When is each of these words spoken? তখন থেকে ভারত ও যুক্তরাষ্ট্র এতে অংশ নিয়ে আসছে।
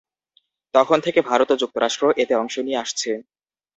তখন 0.73 0.97
থেকে 1.05 1.19
ভারত 1.21 1.49
ও 1.51 1.59
যুক্তরাষ্ট্র 1.61 2.03
এতে 2.21 2.33
অংশ 2.35 2.55
নিয়ে 2.59 2.81
আসছে। 2.83 3.11